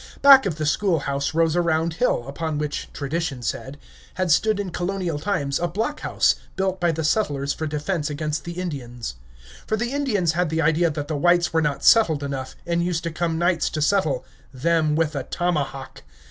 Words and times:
Back 0.23 0.47
of 0.47 0.55
the 0.55 0.65
schoolhouse 0.65 1.35
rose 1.35 1.55
a 1.55 1.61
round 1.61 1.93
hill, 2.01 2.25
upon 2.27 2.57
which, 2.57 2.89
tradition 2.91 3.43
said, 3.43 3.77
had 4.15 4.31
stood 4.31 4.59
in 4.59 4.71
colonial 4.71 5.19
times 5.19 5.59
a 5.59 5.67
block 5.67 5.99
house, 5.99 6.33
built 6.55 6.79
by 6.79 6.91
the 6.91 7.03
settlers 7.03 7.53
for 7.53 7.67
defense 7.67 8.09
against 8.09 8.43
the 8.43 8.53
Indians. 8.53 9.17
For 9.67 9.77
the 9.77 9.91
Indians 9.91 10.31
had 10.31 10.49
the 10.49 10.59
idea 10.59 10.89
that 10.89 11.07
the 11.07 11.15
whites 11.15 11.53
were 11.53 11.61
not 11.61 11.85
settled 11.85 12.23
enough, 12.23 12.55
and 12.65 12.83
used 12.83 13.03
to 13.03 13.11
come 13.11 13.37
nights 13.37 13.69
to 13.69 13.79
settle 13.79 14.25
them 14.51 14.95
with 14.95 15.15
a 15.15 15.21
tomahawk. 15.25 16.01